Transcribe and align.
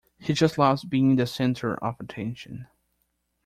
He 0.17 0.33
just 0.33 0.57
loves 0.57 0.83
being 0.83 1.15
the 1.17 1.27
center 1.27 1.75
of 1.75 1.99
attention. 1.99 2.65